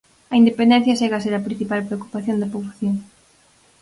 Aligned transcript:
A 0.33 0.35
independencia 0.41 0.97
segue 0.99 1.15
a 1.17 1.23
ser 1.25 1.33
a 1.35 1.45
principal 1.47 1.81
preocupación 1.87 2.35
da 2.39 2.51
poboación. 2.53 2.95